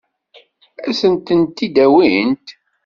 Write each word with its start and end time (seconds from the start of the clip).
Ad 0.87 0.93
sent-ten-id-awint? 0.99 2.47